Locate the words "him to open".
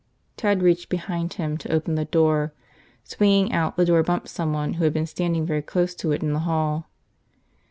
1.33-1.93